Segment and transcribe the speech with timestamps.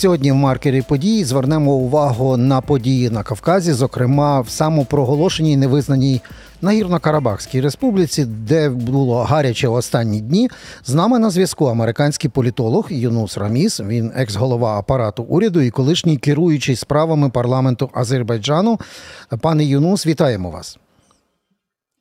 [0.00, 6.20] Сьогодні в маркері події звернемо увагу на події на Кавказі, зокрема в самопроголошеній невизнаній
[6.62, 10.50] Нагірно-Карабахській республіці, де було гаряче останні дні.
[10.84, 13.80] З нами на зв'язку американський політолог Юнус Раміс.
[13.80, 18.80] Він екс-голова апарату уряду і колишній керуючий справами парламенту Азербайджану.
[19.40, 20.78] Пане Юнус, вітаємо вас.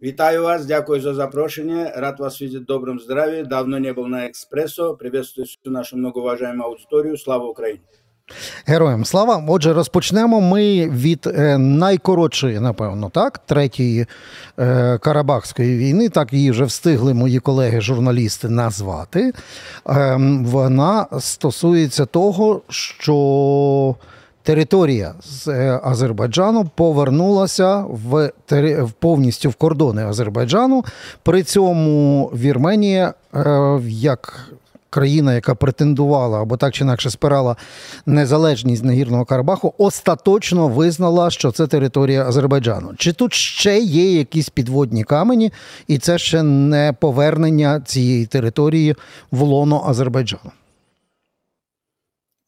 [0.03, 1.91] Вітаю вас, дякую за запрошення.
[1.95, 3.43] Рад вас видеть в добром здравии.
[3.43, 4.93] Давно не был на Експресо.
[4.93, 7.17] Приветствую всю нашу многоуважаемую аудиторію.
[7.17, 7.79] Слава Україні!
[8.65, 9.43] Героям слава.
[9.47, 14.05] Отже, розпочнемо ми від е, найкоротшої, напевно, так, третьої
[14.59, 16.09] е, Карабахської війни.
[16.09, 19.33] Так її вже встигли мої колеги-журналісти назвати.
[19.89, 23.95] Е, вона стосується того, що
[24.43, 28.31] територія з е, Азербайджану повернулася в
[28.99, 30.85] повністю в кордони Азербайджану.
[31.23, 34.49] При цьому Вірменія е, як
[34.89, 37.55] країна, яка претендувала або так чи інакше спирала
[38.05, 42.91] незалежність Нагірного Карабаху, остаточно визнала, що це територія Азербайджану.
[42.97, 45.51] Чи тут ще є якісь підводні камені,
[45.87, 48.95] і це ще не повернення цієї території
[49.31, 50.51] в лоно Азербайджану?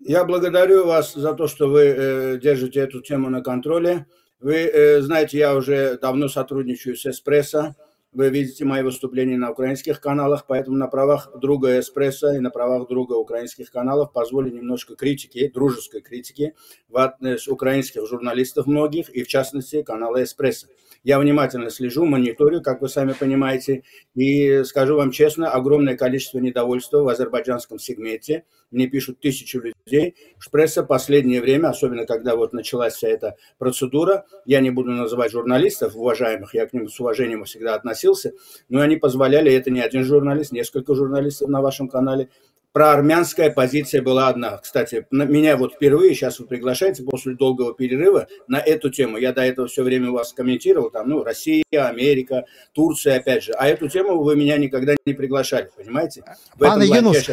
[0.04, 4.08] Я благодарю вас за то, что вы э, держите эту тему на контроле.
[4.40, 7.76] Вы э, знаете, я уже давно сотрудничаю с «Эспрессо».
[8.12, 12.88] Вы видите мои выступления на украинских каналах, поэтому на правах друга «Эспрессо» и на правах
[12.90, 16.56] друга украинских каналов позволю немножко критики, дружеской критики
[16.90, 20.68] в адрес украинских журналистов многих, и в частности канала «Эспрессо».
[21.04, 27.00] Я внимательно слежу, мониторю, как вы сами понимаете, и скажу вам честно, огромное количество недовольства
[27.02, 28.44] в азербайджанском сегменте.
[28.70, 30.16] Мне пишут тысячи людей.
[30.52, 35.96] Пресса последнее время, особенно когда вот началась вся эта процедура, я не буду называть журналистов
[35.96, 38.34] уважаемых, я к ним с уважением всегда относился,
[38.70, 42.30] но они позволяли, это не один журналист, несколько журналистов на вашем канале,
[42.73, 44.59] проармянская позиция была одна.
[44.59, 49.17] Кстати, меня вот впервые, сейчас вы приглашаете после долгого перерыва на эту тему.
[49.17, 52.45] Я до этого все время вас комментировал, там, ну, Россия, Америка,
[52.75, 53.53] Турция, опять же.
[53.59, 56.23] А эту тему вы меня никогда не приглашали, понимаете?
[56.55, 57.31] В пане Юнус,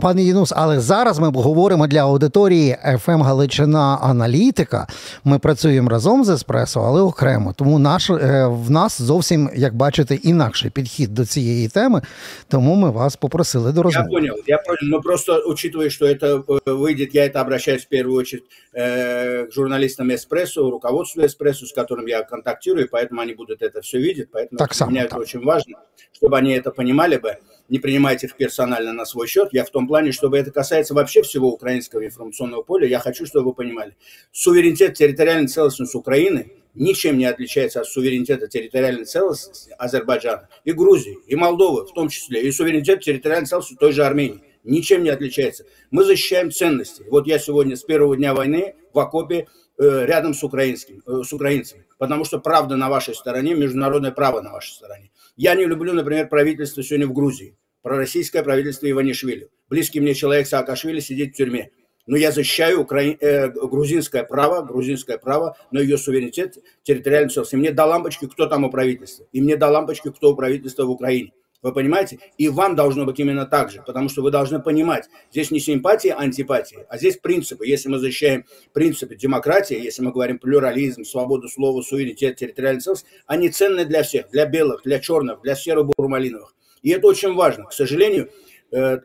[0.00, 4.86] пане Юнус, але зараз ми говоримо для аудиторії FM Галичина Аналітика.
[5.24, 7.52] Ми працюємо разом з Еспресо, але окремо.
[7.52, 12.02] Тому наш, в нас зовсім, як бачите, інакший підхід до цієї теми.
[12.48, 14.79] Тому ми вас попросили Пригласил до Я понял, я понял.
[14.81, 19.53] Но просто учитывая, что это э, выйдет, я это обращаюсь в первую очередь э, к
[19.53, 24.29] журналистам Эспрессо, руководству Эспрессо, с которым я контактирую, поэтому они будут это все видеть.
[24.31, 25.11] Поэтому так для меня так.
[25.11, 25.79] это очень важно,
[26.13, 27.37] чтобы они это понимали бы.
[27.69, 29.49] Не принимайте их персонально на свой счет.
[29.51, 32.87] Я в том плане, чтобы это касается вообще всего украинского информационного поля.
[32.87, 33.95] Я хочу, чтобы вы понимали.
[34.31, 41.35] Суверенитет, территориальная целостность Украины– ничем не отличается от суверенитета территориальной целостности Азербайджана и Грузии, и
[41.35, 44.41] Молдовы в том числе, и суверенитет территориальной целостности той же Армении.
[44.63, 45.65] Ничем не отличается.
[45.91, 47.03] Мы защищаем ценности.
[47.09, 49.47] Вот я сегодня с первого дня войны в окопе
[49.77, 54.41] э, рядом с, украинским, э, с украинцами, потому что правда на вашей стороне, международное право
[54.41, 55.11] на вашей стороне.
[55.35, 59.49] Я не люблю, например, правительство сегодня в Грузии, пророссийское правительство Иванишвили.
[59.69, 61.71] Близкий мне человек Саакашвили сидит в тюрьме
[62.09, 63.03] но я защищаю укра...
[63.03, 67.53] э, грузинское право, грузинское право на ее суверенитет, территориальную целостность.
[67.53, 69.27] И мне до лампочки, кто там у правительства.
[69.31, 71.33] И мне до лампочки, кто у правительства в Украине.
[71.61, 72.17] Вы понимаете?
[72.37, 76.13] И вам должно быть именно так же, потому что вы должны понимать, здесь не симпатия,
[76.13, 77.67] а антипатия, а здесь принципы.
[77.67, 83.49] Если мы защищаем принципы демократии, если мы говорим плюрализм, свободу слова, суверенитет, территориальная целостность, они
[83.49, 86.55] ценны для всех, для белых, для черных, для серо-бурмалиновых.
[86.81, 87.65] И это очень важно.
[87.65, 88.29] К сожалению,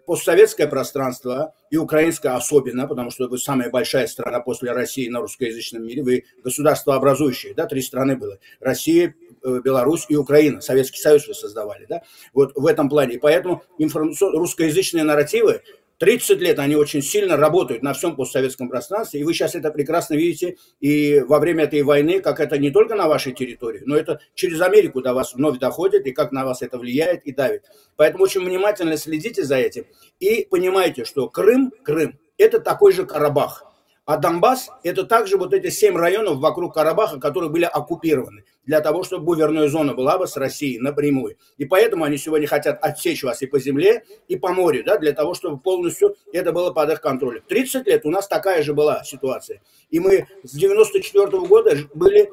[0.07, 5.85] постсоветское пространство и украинское особенно, потому что вы самая большая страна после России на русскоязычном
[5.85, 11.27] мире, вы государство образующее, да, три страны было, Россия, э, Беларусь и Украина, Советский Союз
[11.27, 12.03] вы создавали, да,
[12.33, 13.19] вот в этом плане.
[13.19, 14.37] Поэтому информацион...
[14.37, 15.63] русскоязычные нарративы
[15.99, 20.15] 30 лет они очень сильно работают на всем постсоветском пространстве, и вы сейчас это прекрасно
[20.15, 24.21] видите и во время этой войны, как это не только на вашей территории, но это
[24.35, 27.65] через Америку до вас вновь доходит, и как на вас это влияет и давит.
[27.97, 29.87] Поэтому очень внимательно следите за этим
[30.21, 33.65] и понимаете, что Крым, Крым, это такой же Карабах–
[34.07, 39.05] а Донбасс– это также вот эти семь районов вокруг Карабаха, которые были оккупированы для того,
[39.05, 41.37] чтобы буверная зона была бы с Россией напрямую.
[41.59, 45.13] И поэтому они сегодня хотят отсечь вас и по земле, и по морю, да, для
[45.13, 47.43] того, чтобы полностью это было под их контролем.
[47.47, 49.61] 30 лет у нас такая же была ситуация.
[49.91, 52.31] И мы с 94 -го года были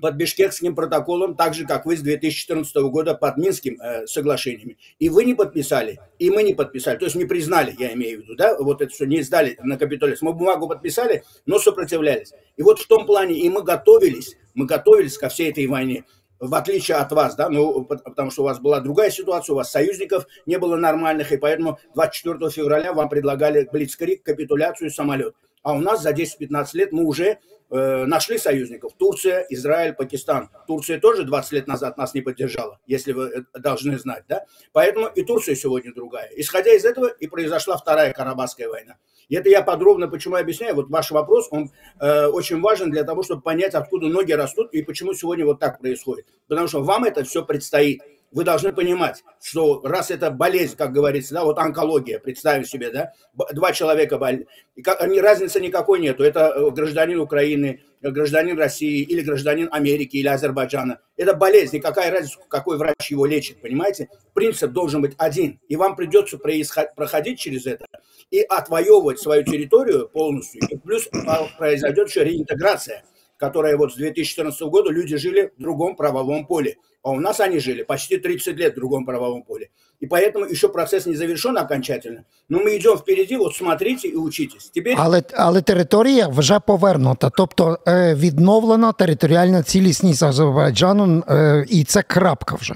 [0.00, 4.78] под Бишкекским протоколом, так же, как вы с 2014 года под Минским э, соглашениями.
[4.98, 6.96] И вы не подписали, и мы не подписали.
[6.96, 9.76] То есть не признали, я имею в виду, да, вот это все, не сдали на
[9.76, 10.28] капитуляцию.
[10.28, 12.32] Мы бумагу подписали, но сопротивлялись.
[12.56, 16.04] И вот в том плане, и мы готовились, мы готовились ко всей этой войне.
[16.40, 19.72] в отличие от вас, да, ну, потому что у вас была другая ситуация, у вас
[19.72, 25.34] союзников не было нормальных, и поэтому 24 февраля вам предлагали блицкрик, капитуляцию, самолет.
[25.62, 27.38] А у нас за 10-15 лет мы уже
[27.70, 28.92] э, нашли союзников.
[28.98, 30.50] Турция, Израиль, Пакистан.
[30.66, 34.44] Турция тоже 20 лет назад нас не поддержала, если вы должны знать, да?
[34.72, 36.30] Поэтому и Турция сегодня другая.
[36.36, 38.96] Исходя из этого и произошла Вторая Карабахская война.
[39.28, 40.74] И это я подробно почему объясняю.
[40.74, 41.70] Вот ваш вопрос, он
[42.00, 45.78] э, очень важен для того, чтобы понять, откуда ноги растут и почему сегодня вот так
[45.80, 46.26] происходит.
[46.48, 48.00] Потому что вам это все предстоит
[48.30, 53.12] вы должны понимать, что раз это болезнь, как говорится, да, вот онкология, представим себе, да,
[53.52, 59.02] два человека больны, и как, они, разницы никакой нету, это э, гражданин Украины, гражданин России
[59.02, 61.00] или гражданин Америки или Азербайджана.
[61.16, 64.08] Это болезнь, и какая разница, какой врач его лечит, понимаете?
[64.34, 67.86] Принцип должен быть один, и вам придется проходить через это
[68.30, 71.08] и отвоевывать свою территорию полностью, и плюс
[71.58, 73.04] произойдет еще реинтеграция,
[73.36, 76.76] которая вот с 2014 года люди жили в другом правовом поле.
[77.07, 79.69] А у нас они жили почти 30 лет в другом правовом поле.
[79.99, 82.23] И поэтому еще процесс не завершен окончательно.
[82.49, 84.69] Но мы идем впереди, вот смотрите и учитесь.
[84.69, 84.95] Теперь...
[84.97, 92.55] Але, але територія вже повернута, тобто е, відновлена територіальна цілісність Азербайджану, е, і це крапка
[92.55, 92.73] вже.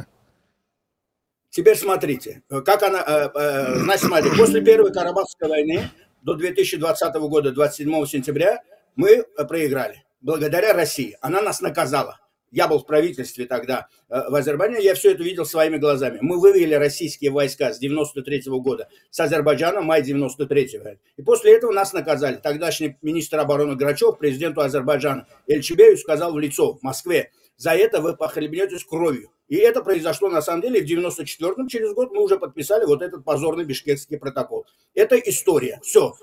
[1.49, 5.89] Теперь смотрите, как она, э, э, значит, смотрите, после Первой Карабахской войны
[6.21, 8.61] до 2020 года, 27 сентября,
[8.95, 11.17] мы проиграли благодаря России.
[11.21, 12.19] Она нас наказала
[12.52, 16.18] я был в правительстве тогда э, в Азербайджане, я все это видел своими глазами.
[16.20, 20.98] Мы вывели российские войска с 93 -го года с Азербайджана, май 93-го.
[21.16, 22.36] И после этого нас наказали.
[22.36, 28.16] Тогдашний министр обороны Грачев президенту Азербайджана Эльчебею сказал в лицо в Москве, за это вы
[28.16, 29.30] похлебнетесь кровью.
[29.48, 33.24] И это произошло на самом деле в 94-м, через год мы уже подписали вот этот
[33.24, 34.66] позорный бишкекский протокол.
[34.94, 35.80] Это история.
[35.82, 36.14] Все.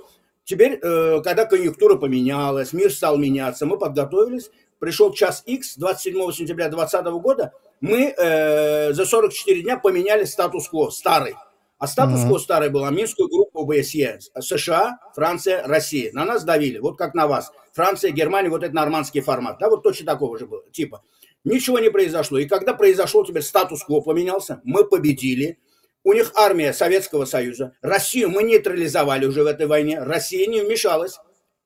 [0.44, 4.50] Теперь, э, когда конъюнктура поменялась, мир стал меняться, мы подготовились,
[4.80, 11.36] пришел час X 27 сентября 2020 года, мы э, за 44 дня поменяли статус-кво старый.
[11.78, 12.40] А статус-кво mm-hmm.
[12.40, 14.20] старый был Минскую группу ОБСЕ.
[14.40, 16.12] США, Франция, Россия.
[16.12, 17.54] На нас давили, вот как на вас.
[17.74, 19.60] Франция, Германия, вот это нормандский формат.
[19.60, 21.04] Да, вот точно такого же было, типа.
[21.46, 22.38] Ничего не произошло.
[22.38, 25.58] И когда произошел теперь статус-кво поменялся, мы победили.
[26.04, 27.74] У них армия Советского Союза.
[27.82, 30.02] Россию мы нейтрализовали уже в этой войне.
[30.02, 31.18] Россия не вмешалась.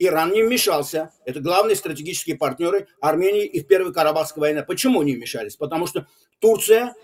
[0.05, 1.11] Иран не вмешался.
[1.25, 4.63] Это главные стратегические партнеры Армении и в Первой Карабахской войне.
[4.63, 5.55] Почему не вмешались?
[5.55, 6.07] Потому что
[6.39, 6.95] Турция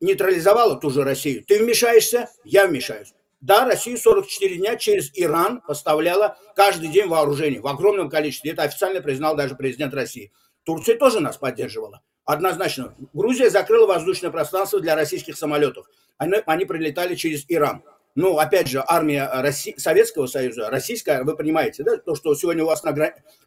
[0.00, 1.44] нейтрализовала ту же Россию.
[1.46, 3.14] Ты вмешаешься, я вмешаюсь.
[3.40, 8.52] Да, Россия 44 дня через Иран поставляла каждый день вооружение в огромном количестве.
[8.52, 10.32] Это официально признал даже президент России.
[10.64, 12.02] Турция тоже нас поддерживала.
[12.24, 12.94] Однозначно.
[13.12, 15.86] Грузия закрыла воздушное пространство для российских самолетов.
[16.16, 17.82] Они, они прилетали через Иран
[18.14, 22.66] ну, опять же, армия России, Советского Союза, российская, вы понимаете, да, то, что сегодня у
[22.66, 22.94] вас на,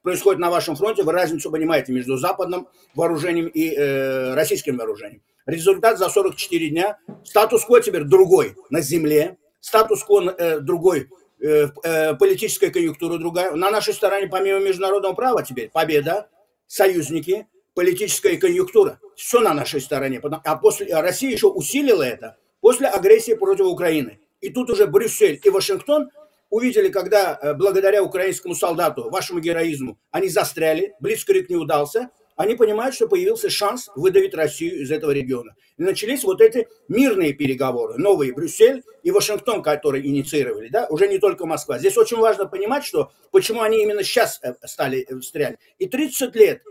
[0.02, 5.22] происходит на вашем фронте, вы разницу понимаете между западным вооружением и э, российским вооружением.
[5.46, 11.10] Результат за 44 дня, статус-кво теперь другой на земле, статус-кво э, другой,
[11.40, 13.52] э, э, политическая конъюнктура другая.
[13.52, 16.28] На нашей стороне, помимо международного права теперь, победа,
[16.68, 19.00] союзники, политическая конъюнктура.
[19.16, 20.20] Все на нашей стороне.
[20.22, 24.20] А после Россия еще усилила это после агрессии против Украины.
[24.42, 26.10] И тут уже Брюссель и Вашингтон
[26.50, 32.94] увидели, когда э, благодаря украинскому солдату, вашему героизму, они застряли, Блицкрик не удался, они понимают,
[32.94, 35.56] что появился шанс выдавить Россию из этого региона.
[35.78, 37.98] И начались вот эти мирные переговоры.
[37.98, 41.80] Новые Брюссель и Вашингтон, которые инициировали, да, уже не только Москва.
[41.80, 45.58] Здесь очень важно понимать, что почему они именно сейчас э, стали э, стрелять.
[45.80, 46.62] И 30 лет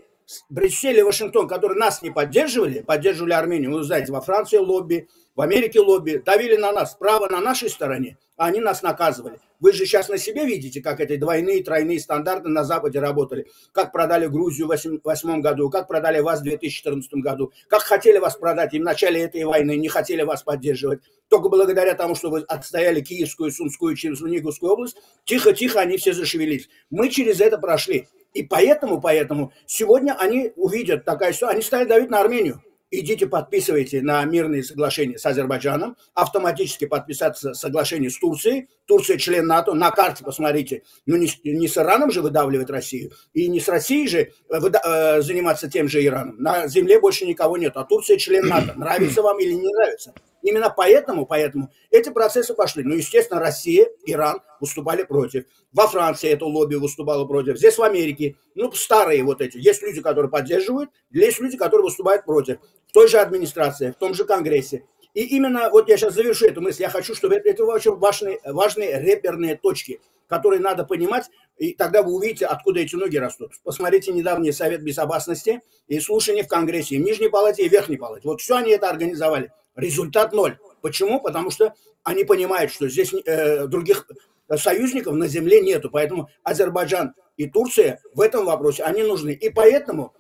[0.49, 5.40] Брюссель и Вашингтон, которые нас не поддерживали, поддерживали Армению, вы знаете, во Франции лобби, в
[5.40, 9.38] Америке лобби, давили на нас, право на нашей стороне, а они нас наказывали.
[9.61, 13.92] Вы же сейчас на себе видите, как эти двойные, тройные стандарты на Западе работали, как
[13.92, 18.75] продали Грузию в 2008 году, как продали вас в 2014 году, как хотели вас продать
[18.75, 21.00] и в начале этой войны, не хотели вас поддерживать.
[21.28, 26.68] Только благодаря тому, что вы отстояли Киевскую, Сумскую, Черниговскую область, тихо-тихо они все зашевелились.
[26.90, 28.09] Мы через это прошли.
[28.37, 32.62] И поэтому, поэтому сегодня они увидят такая ситуация, они стали давить на Армению.
[32.90, 39.73] Идите подписывайте на мирные соглашения с Азербайджаном, автоматически подписаться соглашение с Турцией, Турция член НАТО,
[39.73, 44.07] на карте посмотрите, ну не, не с Ираном же выдавливать Россию, и не с Россией
[44.07, 48.19] же э, выда- э, заниматься тем же Ираном, на земле больше никого нет, а Турция
[48.19, 50.12] член НАТО, нравится вам или не нравится.
[50.47, 52.85] Именно поэтому, поэтому эти процессы пошли.
[52.85, 55.45] Ну, естественно, Россия, Иран выступали против.
[55.73, 57.59] Во Франции это лобби выступало против.
[57.59, 59.59] Здесь в Америке, ну, старые вот эти.
[59.59, 62.59] Есть люди, которые поддерживают, есть люди, которые выступают против.
[62.87, 64.85] В той же администрации, в том же Конгрессе.
[65.15, 68.38] И именно, вот я сейчас завершу эту мысль, я хочу, чтобы это, это очень важные,
[68.45, 70.00] важные реперные точки.
[70.29, 73.53] которые надо понимать, и тогда вы увидите, откуда эти ноги растут.
[73.65, 77.97] Посмотрите недавний Совет Безопасности и слушания в Конгрессе, и в Нижней Палате, и в Верхней
[77.97, 78.29] Палате.
[78.29, 79.53] Вот все они это организовали.
[79.76, 80.59] Результат ноль.
[80.80, 81.21] Почему?
[81.21, 84.06] Потому что они понимают, что здесь э, других
[84.54, 85.90] союзников на земле нету.
[85.90, 89.30] Поэтому Азербайджан и Турция в этом вопросе, они нужны.
[89.30, 90.14] И поэтому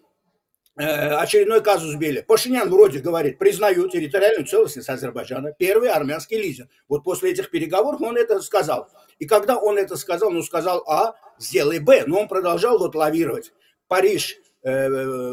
[0.76, 2.20] э, очередной казус Бели.
[2.20, 6.68] Пашинян вроде говорит, признаю территориальную целостность Азербайджана, первый армянский лидер.
[6.88, 8.90] Вот после этих переговоров он это сказал.
[9.18, 12.04] И когда он это сказал, ну сказал А, сделай Б.
[12.06, 13.52] Но он продолжал вот лавировать.
[13.88, 14.88] Париж, э,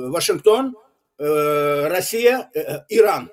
[0.09, 0.75] Вашингтон,
[1.17, 3.31] э, Россия, э, Иран.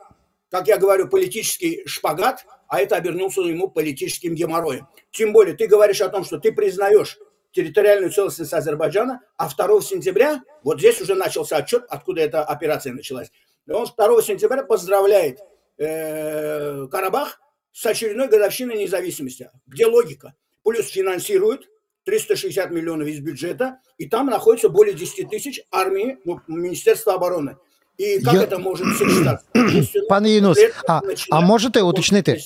[0.50, 4.88] Как я говорю, политический шпагат, а это обернулся ему политическим геморроем.
[5.12, 7.18] Тем более ты говоришь о том, что ты признаешь
[7.52, 13.30] территориальную целостность Азербайджана, а 2 сентября, вот здесь уже начался отчет, откуда эта операция началась.
[13.68, 15.38] Он 2 сентября поздравляет
[15.78, 17.40] э, Карабах
[17.72, 19.50] с очередной годовщиной независимости.
[19.66, 20.34] Где логика?
[20.64, 21.68] Плюс финансирует
[22.04, 27.56] 360 миллионов из бюджета, и там находится более 10 тысяч армии ну, Министерства обороны.
[28.00, 30.00] І як це може сочетатися?
[30.08, 32.38] Пане Юнус, а, а можете уточнити?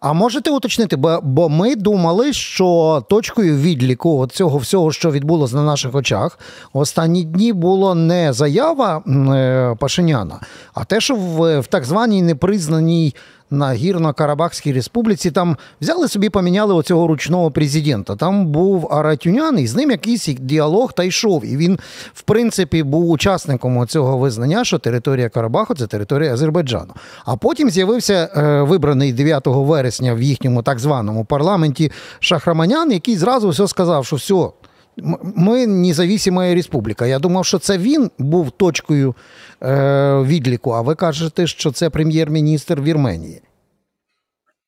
[0.00, 5.62] А можете уточнити, бо бо ми думали, що точкою відліку цього всього, що відбулося на
[5.62, 6.38] наших очах,
[6.72, 10.40] останні дні було не заява е, Пашиняна,
[10.74, 13.14] а те, що в, в так званій непризнаній
[13.50, 18.16] на Гірно-Карабахській республіці там взяли собі, поміняли оцього ручного президента.
[18.16, 21.44] Там був Аратюнян, і з ним якийсь діалог та йшов.
[21.44, 21.78] І він,
[22.14, 26.94] в принципі, був учасником цього визнання, що територія Карабаху це територія Азербайджану.
[27.24, 33.48] А потім з'явився е, вибраний 9 вересня в їхньому так званому парламенті Шахраманян, який зразу
[33.48, 34.48] все сказав, що все.
[35.35, 37.05] Ми независима республіка.
[37.07, 39.15] Я думав, що це він був точкою
[39.63, 43.41] е, відліку, а ви кажете, що це прем'єр-міністр Вірменії.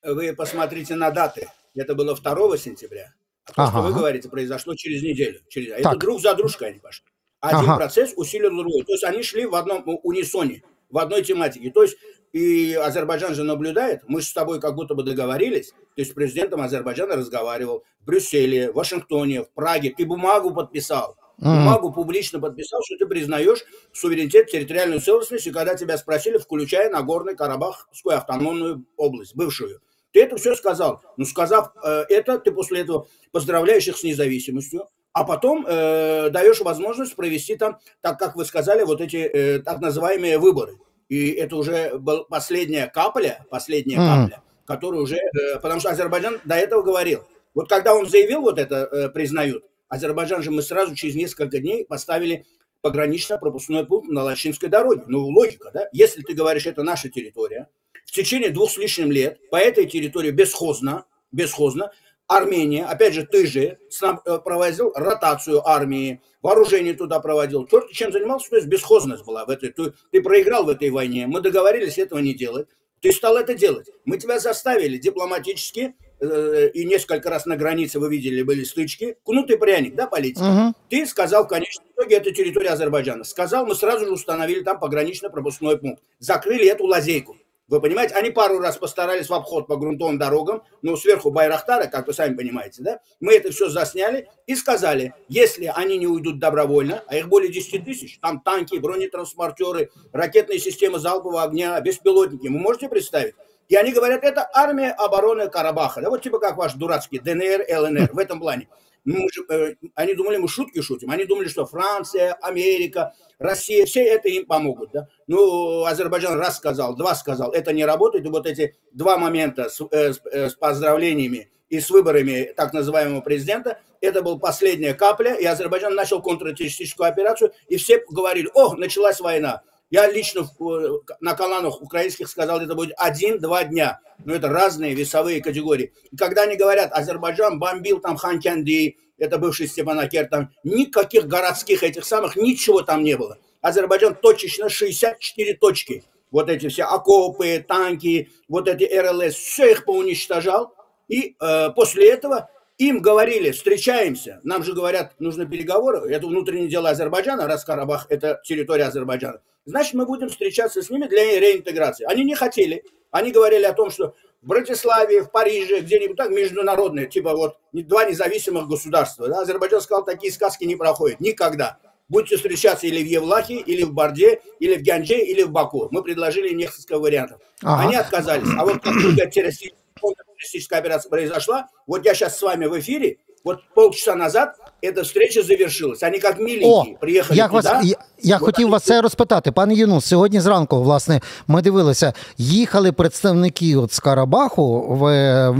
[0.07, 1.47] Вы посмотрите на даты.
[1.75, 3.13] Это было 2 сентября.
[3.45, 3.71] А то, ага.
[3.71, 5.39] что вы говорите, произошло через неделю.
[5.49, 5.71] Через...
[5.73, 7.05] А это друг за дружкой они пошли.
[7.39, 7.77] Один ага.
[7.77, 8.83] процесс усилил другой.
[8.83, 11.69] То есть они шли в одном унисоне, в одной тематике.
[11.71, 11.97] То есть
[12.32, 16.14] и Азербайджан же наблюдает, мы же с тобой как будто бы договорились, то есть с
[16.14, 22.80] президентом Азербайджана разговаривал в Брюсселе, в Вашингтоне, в Праге, ты бумагу подписал, бумагу публично подписал,
[22.84, 29.36] что ты признаешь суверенитет, территориальную целостность, и когда тебя спросили, включая Нагорный Карабахскую автономную область,
[29.36, 29.80] бывшую,
[30.12, 31.02] ты это все сказал.
[31.16, 36.60] Ну, сказав э, это, ты после этого поздравляешь их с независимостью, а потом э, даешь
[36.60, 40.78] возможность провести там, так как вы сказали, вот эти э, так называемые выборы.
[41.08, 44.06] И это уже была последняя капля, последняя mm.
[44.06, 45.16] капля, которая уже...
[45.16, 47.24] Э, потому что Азербайджан до этого говорил.
[47.54, 51.84] Вот когда он заявил, вот это э, признают, Азербайджан же мы сразу через несколько дней
[51.84, 52.46] поставили
[52.80, 55.04] погранично-пропускной пункт на Лачинской дороге.
[55.06, 55.88] Ну, логика, да?
[55.92, 57.68] Если ты говоришь, это наша территория,
[58.06, 61.92] в течение двух с лишним лет по этой территории бесхозно, бесхозно
[62.36, 67.66] Армения, опять же, ты же э, проводил ротацию армии, вооружение туда проводил.
[67.66, 69.70] Черт чем занимался, то есть бесхозность была в этой.
[69.70, 72.68] Ты, ты проиграл в этой войне, мы договорились этого не делать.
[73.02, 73.88] Ты стал это делать.
[74.04, 79.16] Мы тебя заставили дипломатически, э, и несколько раз на границе вы видели, были стычки.
[79.24, 80.44] Кнутый пряник, да, политика?
[80.44, 80.74] Угу.
[80.88, 83.24] Ты сказал в конечном итоге, это территория Азербайджана.
[83.24, 86.02] Сказал, мы сразу же установили там погранично-пропускной пункт.
[86.20, 87.36] Закрыли эту лазейку.
[87.72, 92.06] Вы понимаете, они пару раз постарались в обход по грунтовым дорогам, но сверху Байрахтара, как
[92.06, 97.02] вы сами понимаете, да, мы это все засняли и сказали, если они не уйдут добровольно,
[97.06, 102.90] а их более 10 тысяч, там танки, бронетранспортеры, ракетные системы залпового огня, беспилотники, вы можете
[102.90, 103.36] представить?
[103.70, 108.10] И они говорят, это армия обороны Карабаха, да, вот типа как ваш дурацкий ДНР, ЛНР
[108.12, 108.68] в этом плане.
[109.04, 111.10] Мы э, они думали, мы шутки шутим.
[111.10, 114.90] Они думали, что Франция, Америка, Россия, все это им помогут.
[114.92, 115.08] Да?
[115.26, 118.24] Ну, Азербайджан раз сказал, два сказал, это не работает.
[118.24, 122.72] И вот эти два момента с, э, с, э, с поздравлениями и с выборами так
[122.72, 128.74] называемого президента, это была последняя капля, и Азербайджан начал контртеррористическую операцию, и все говорили, о,
[128.74, 129.62] началась война.
[129.92, 134.00] Я лично э, на каналах украинских сказал, это будет один-два дня.
[134.24, 135.92] Но это разные весовые категории.
[136.10, 142.06] И когда они говорят, Азербайджан бомбил там Ханкянди, это бывший Степанакер, там никаких городских этих
[142.06, 143.36] самых, ничего там не было.
[143.60, 146.04] Азербайджан точечно 64 точки.
[146.30, 150.74] Вот эти все окопы, танки, вот эти РЛС, все их поуничтожал.
[151.08, 156.88] И э, после этого им говорили, встречаемся, нам же говорят, нужны переговоры, это внутреннее дело
[156.88, 162.04] Азербайджана, раз Карабах– это территория Азербайджана значит, мы будем встречаться с ними для реинтеграции.
[162.04, 162.84] Они не хотели.
[163.10, 168.04] Они говорили о том, что в Братиславе, в Париже, где-нибудь так международные, типа вот два
[168.04, 169.28] независимых государства.
[169.28, 169.42] Да?
[169.42, 171.78] Азербайджан сказал, такие сказки не проходят никогда.
[172.08, 175.88] Будете встречаться или в Евлахе, или в Барде, или в Гянже, или в Баку.
[175.90, 177.40] Мы предложили несколько вариантов.
[177.62, 177.86] Ага.
[177.86, 178.48] Они отказались.
[178.58, 178.92] А вот как
[179.32, 185.42] террористическая операция произошла, вот я сейчас с вами в эфире, вот полчаса назад эта встреча
[185.42, 186.02] завершилась.
[186.02, 187.68] Они як миленькі приїхали як туди.
[187.68, 190.04] Вас, я я хотів вас це розпитати, пане Юнус.
[190.04, 195.52] Сьогодні зранку, власне, ми дивилися, їхали представники от з Карабаху в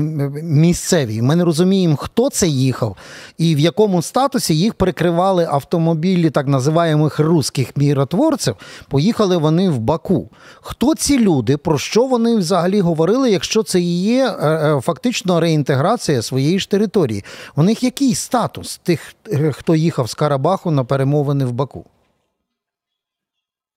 [0.43, 1.23] місцеві.
[1.23, 2.97] Ми не розуміємо, хто це їхав
[3.39, 8.57] і в якому статусі їх прикривали автомобілі так називаємих русських міротворців.
[8.89, 10.29] Поїхали вони в Баку.
[10.61, 11.57] Хто ці люди?
[11.57, 16.71] Про що вони взагалі говорили, якщо це і є е, е, фактично реінтеграція своєї ж
[16.71, 17.25] території?
[17.57, 19.15] У них який статус тих?
[19.53, 21.85] хто їхав з Карабаху на перемовини в Баку?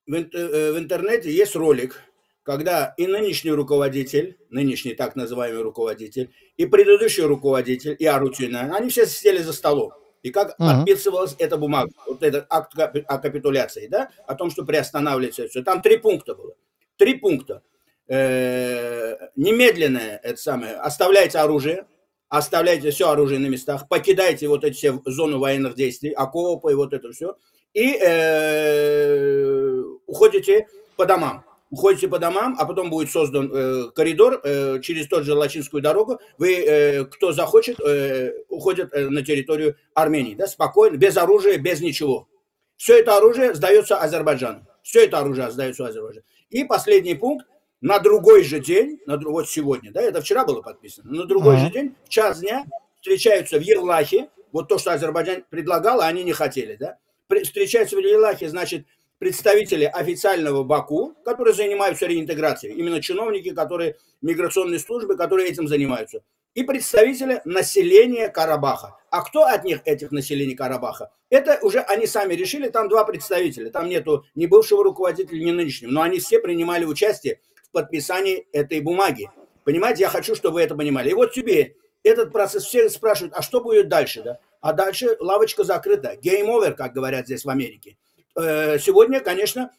[0.07, 2.01] В, в интернете есть ролик,
[2.43, 9.07] когда и нынешний руководитель, нынешний так называемый руководитель, и предыдущий руководитель, и Арутюна, они все
[9.07, 9.91] сидели за столом.
[10.21, 10.77] И как uh-huh.
[10.77, 15.63] подписывалась эта бумага, вот этот акт о капитуляции, да, о том, что приостанавливается все.
[15.63, 16.55] Там три пункта было.
[16.97, 17.62] Три пункта.
[18.07, 21.88] Э-э- немедленное, это самое, оставляйте оружие,
[22.29, 26.93] оставляйте все оружие на местах, покидайте вот эти все зоны военных действий, окопы и вот
[26.93, 27.38] это все,
[27.75, 31.44] и э, уходите по домам.
[31.70, 36.20] Уходите по домам, а потом будет создан э, коридор э, через тот же Лачинскую дорогу.
[36.38, 41.82] Вы, э, кто захочет, э, уходит э, на территорию Армении, да, спокойно, без оружия, без
[41.82, 42.29] ничего.
[42.77, 44.65] Все это оружие сдается Азербайджану.
[44.82, 46.25] Все это оружие сдается Азербайджану.
[46.50, 47.46] И последний пункт
[47.82, 51.65] на другой же день, на, вот сегодня, да, это вчера было подписано, на другой uh-huh.
[51.65, 52.65] же день, в час дня
[53.01, 56.98] встречаются в Ерлахе, вот то, что Азербайджан предлагал, а они не хотели, да,
[57.44, 58.86] встречаются в Ерлахе, значит,
[59.17, 66.22] представители официального Баку, которые занимаются реинтеграцией, именно чиновники, которые, миграционные службы, которые этим занимаются,
[66.53, 68.98] и представители населения Карабаха.
[69.10, 71.12] А кто от них, этих населений Карабаха?
[71.29, 75.91] Это уже они сами решили, там два представителя, там нету ни бывшего руководителя, ни нынешнего,
[75.91, 77.39] но они все принимали участие
[77.75, 79.29] подписании этой бумаги.
[79.65, 81.10] Понимаете, я хочу, чтобы вы это понимали.
[81.10, 84.39] И вот теперь этот процесс, все спрашивают, а что будет дальше, да?
[84.65, 86.15] А дальше лавочка закрыта.
[86.24, 87.98] Over, как говорят здесь в Америке.
[88.36, 89.69] Э, сегодня, конечно,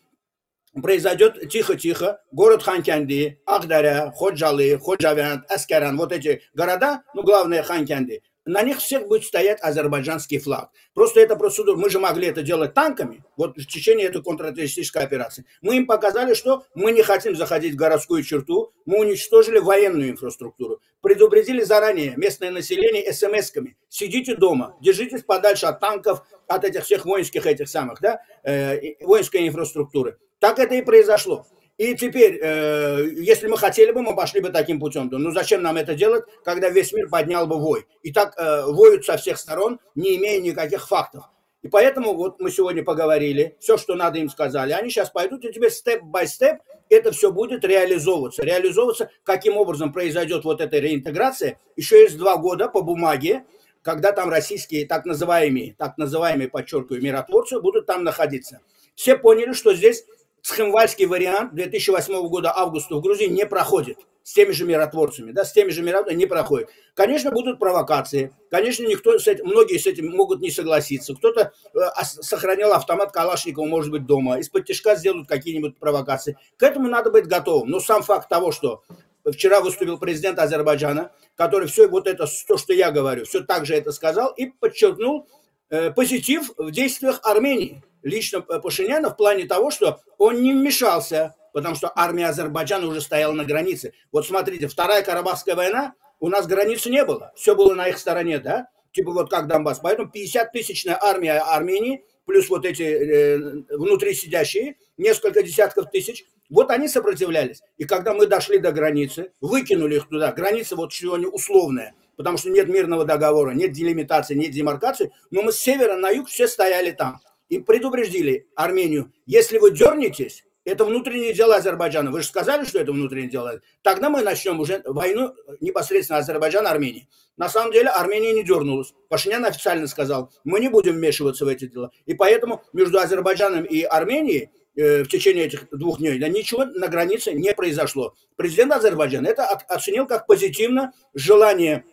[0.81, 2.23] произойдет тихо-тихо.
[2.31, 9.09] Город Ханкянди, Ахдаря, Ходжалы, Ходжавян, Аскаран, вот эти города, ну, главное Ханкянди, на них всех
[9.09, 10.71] будет стоять азербайджанский флаг.
[10.95, 11.77] Просто это процедура.
[11.77, 15.45] Мы же могли это делать танками, вот в течение этой контртеррористической операции.
[15.63, 20.81] Мы им показали, что мы не хотим заходить в городскую черту, мы уничтожили военную инфраструктуру.
[21.07, 23.77] Предупредили заранее местное население смс-ками.
[23.89, 29.47] Сидите дома, держитесь подальше от танков, от этих всех воинских этих самых, да, э, воинской
[29.47, 30.19] инфраструктуры.
[30.41, 31.47] Так это и произошло.
[31.77, 35.09] И теперь, э, если мы хотели бы, мы пошли бы таким путем.
[35.13, 37.87] Ну зачем нам это делать, когда весь мир поднял бы вой?
[38.03, 41.23] И так э, воют со всех сторон, не имея никаких фактов.
[41.67, 44.71] И поэтому вот мы сегодня поговорили, все, что надо им сказали.
[44.71, 48.45] Они сейчас пойдут, и теперь степ-бай-степ это все будет реализовываться.
[48.45, 53.47] Реализовываться, каким образом произойдет вот эта реинтеграция, еще есть два года по бумаге,
[53.83, 58.61] когда там российские так называемые, так называемые, подчеркиваю, миротворцы будут там находиться.
[58.95, 60.05] Все поняли, что здесь
[60.43, 65.53] Схемвальский вариант 2008 года августа в Грузии не проходит с теми же миротворцами, да, с
[65.53, 66.69] теми же миротворцами не проходит.
[66.95, 71.15] Конечно, будут провокации, конечно, никто с этим, многие с этим могут не согласиться.
[71.15, 76.37] Кто-то э, сохранял автомат Калашникова, может быть, дома, из-под тяжка сделают какие-нибудь провокации.
[76.57, 77.71] К этому надо быть готовым.
[77.71, 78.83] Но сам факт того, что
[79.25, 83.77] вчера выступил президент Азербайджана, который все вот это, то, что я говорю, все так же
[83.77, 85.29] это сказал и подчеркнул
[85.71, 91.75] э, позитив в действиях Армении лично Пашиняна в плане того, что он не вмешался, потому
[91.75, 93.95] что армия Азербайджана уже стояла на границе.
[94.13, 98.41] Вот смотрите, Вторая Карабахская война, у нас границы не было, все было на их стороне,
[98.41, 99.81] да, типа вот как Донбасс.
[99.83, 103.39] Поэтому 50-тысячная армия Армении, плюс вот эти э,
[103.75, 107.63] внутри сидящие, несколько десятков тысяч, вот они сопротивлялись.
[107.79, 112.51] И когда мы дошли до границы, выкинули их туда, граница вот сегодня условная, потому что
[112.51, 116.91] нет мирного договора, нет делимитации, нет демаркации, но мы с севера на юг все стояли
[116.91, 122.11] там и предупредили Армению, если вы дернетесь, это внутреннее дело Азербайджана.
[122.11, 123.61] Вы же сказали, что это внутреннее дело.
[123.83, 127.07] Тогда мы начнем уже войну непосредственно Азербайджан-Армения.
[127.37, 128.93] На самом деле Армения не дернулась.
[129.09, 131.93] Пашинян официально сказал, мы не будем вмешиваться в эти дела.
[132.05, 136.89] И поэтому между Азербайджаном и Арменией э, в течение этих двух дней да, ничего на
[136.89, 138.17] границе не произошло.
[138.35, 141.85] Президент Азербайджана это оценил как позитивно желание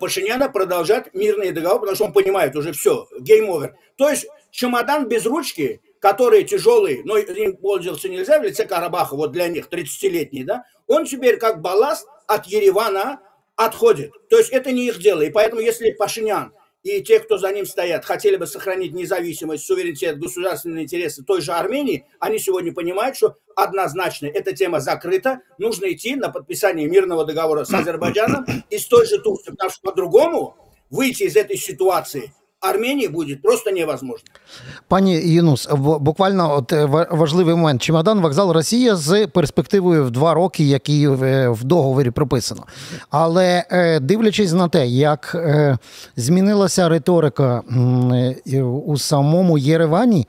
[0.00, 3.74] Пашиняна продолжать мирные договоры, потому что он понимает уже все, game over.
[3.96, 9.32] То есть чемодан без ручки, который тяжелый, но им пользоваться нельзя в лице Карабаха, вот
[9.32, 13.22] для них, 30-летний, да, он теперь как балласт от Еревана
[13.56, 14.12] отходит.
[14.28, 15.22] То есть это не их дело.
[15.22, 20.18] И поэтому, если Пашинян и те, кто за ним стоят, хотели бы сохранить независимость, суверенитет,
[20.18, 26.16] государственные интересы той же Армении, они сегодня понимают, что однозначно эта тема закрыта, нужно идти
[26.16, 30.54] на подписание мирного договора с Азербайджаном и с той же Турцией, потому что по-другому
[30.90, 32.34] выйти из этой ситуации–
[32.68, 34.24] Арменії буде просто невозможно.
[34.88, 35.68] Пані Єнус,
[36.00, 37.82] буквально от е, важливий момент.
[37.82, 42.66] Чемодан вокзал Росія з перспективою в два роки, які в договорі прописано.
[43.10, 45.78] Але е, дивлячись на те, як е,
[46.16, 47.62] змінилася риторика
[48.86, 50.26] у самому Єревані.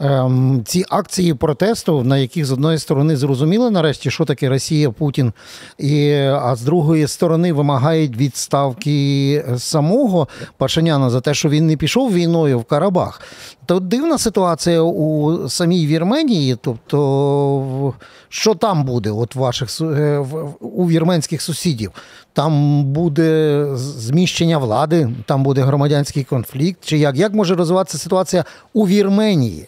[0.00, 5.32] Ем, ці акції протесту, на яких з одної сторони зрозуміли нарешті, що таке Росія, Путін,
[5.78, 10.28] і, а з другої сторони вимагають відставки самого
[10.58, 13.20] Пашиняна за те, що він не пішов війною в Карабах.
[13.66, 16.56] То дивна ситуація у самій Вірменії.
[16.60, 17.94] Тобто,
[18.28, 20.18] що там буде, от ваших е,
[20.60, 21.92] у вірменських сусідів?
[22.32, 26.78] Там буде зміщення влади, там буде громадянський конфлікт.
[26.84, 27.16] Чи як?
[27.16, 29.66] Як може розвиватися ситуація у Вірменії?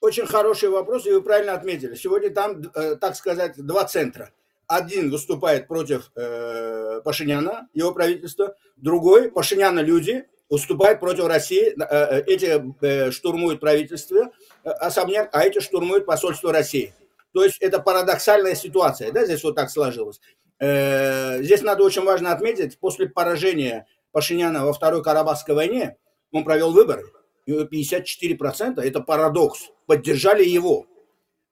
[0.00, 1.94] Очень хороший вопрос, и вы правильно отметили.
[1.94, 4.30] Сегодня там, э, так сказать, два центра.
[4.66, 11.74] Один выступает против э, Пашиняна, его правительства, другой, Пашиняна люди, выступает против России.
[11.78, 14.30] Э, э эти э, штурмуют правительство,
[14.64, 16.94] особняк, а эти штурмуют посольство России.
[17.32, 20.20] То есть это парадоксальная ситуация, да, здесь вот так сложилось.
[20.58, 25.96] Э, здесь надо очень важно отметить, после поражения Пашиняна во Второй Карабахской войне,
[26.32, 27.04] он провел выборы.
[27.48, 30.86] 54%, это парадокс, поддержали его.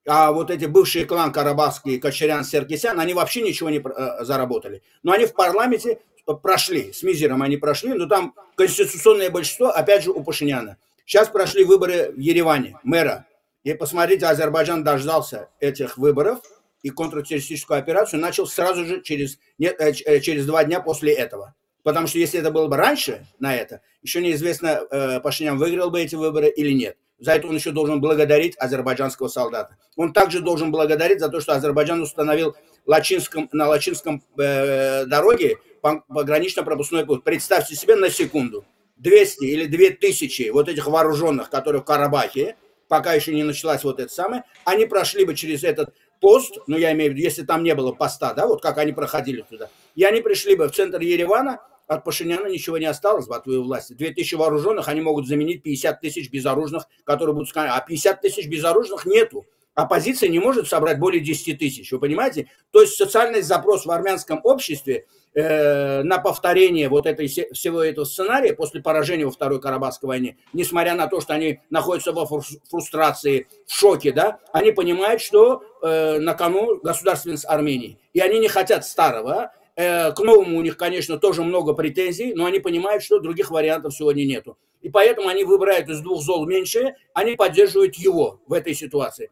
[0.06, 4.82] А вот эти бывшие клан Карабахский, Кочерян, Серкисян, они вообще ничего не э, заработали.
[5.02, 6.00] Но они в парламенте
[6.42, 10.78] прошли, с мизером они прошли, но там конституционное большинство, опять же, у Пашиняна.
[11.04, 13.26] Сейчас прошли выборы в Ереване, мэра.
[13.64, 16.40] И посмотрите, Азербайджан дождался этих выборов
[16.82, 21.54] и контртеррористическую операцию начал сразу же через, нет, э, э, через два дня после этого.
[21.88, 26.02] Потому что если это было бы раньше на это, еще неизвестно, э, Пашинян выиграл бы
[26.02, 26.98] эти выборы или нет.
[27.18, 29.74] За это он еще должен благодарить азербайджанского солдата.
[29.96, 37.06] Он также должен благодарить за то, что Азербайджан установил Лачинском, на Лачинском э, дороге погранично-пропускной
[37.06, 37.24] пункт.
[37.24, 38.66] Представьте себе на секунду.
[38.98, 42.56] 200 или 2000 вот этих вооруженных, которые в Карабахе,
[42.88, 46.92] пока еще не началась вот это самое, они прошли бы через этот пост, ну я
[46.92, 50.04] имею в виду, если там не было поста, да, вот как они проходили туда, и
[50.04, 53.94] они пришли бы в центр Еревана, от Пашиняна ничего не осталось в твоей власти.
[53.94, 59.46] 2000 вооруженных, они могут заменить 50 тысяч безоружных, которые будут а 50 тысяч безоружных нету.
[59.74, 62.50] Оппозиция не может собрать более 10 тысяч, вы понимаете?
[62.72, 68.54] То есть социальный запрос в армянском обществе э, на повторение вот этой, всего этого сценария
[68.54, 73.72] после поражения во Второй Карабахской войне, несмотря на то, что они находятся во фрустрации, в
[73.72, 77.98] шоке, да, они понимают, что э, на кону государственность Армении.
[78.12, 82.58] И они не хотят старого, к новому у них, конечно, тоже много претензий, но они
[82.58, 84.58] понимают, что других вариантов сегодня нету.
[84.80, 89.30] И поэтому они выбирают из двух зол меньшее, они поддерживают его в этой ситуации.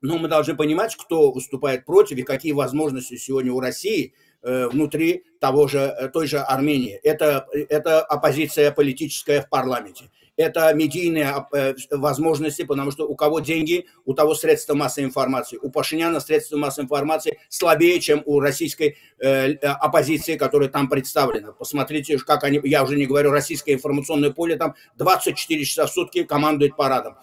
[0.00, 5.24] Но мы должны понимать, кто выступает против и какие возможности сегодня у России э, внутри
[5.40, 7.00] того же, э, той же Армении.
[7.02, 13.86] Это, это оппозиция политическая в парламенте это медийные э, возможности, потому что у кого деньги,
[14.04, 15.58] у того средства массовой информации.
[15.60, 21.52] У Пашиняна средства массовой информации слабее, чем у российской э, э, оппозиции, которая там представлена.
[21.52, 26.24] Посмотрите, как они, я уже не говорю, российское информационное поле там 24 часа в сутки
[26.24, 27.16] командует парадом.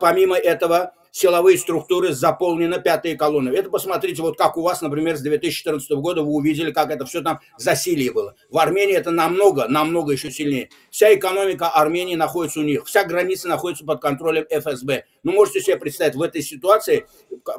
[0.00, 3.48] Помимо этого, силовые структуры заполнены пятые колонны.
[3.48, 7.22] Это посмотрите, вот как у вас, например, с 2014 года вы увидели, как это все
[7.22, 8.34] там засилие было.
[8.50, 10.68] В Армении это намного, намного еще сильнее.
[10.90, 15.04] Вся экономика Армении находится у них, вся граница находится под контролем ФСБ.
[15.22, 17.06] Ну, можете себе представить, в этой ситуации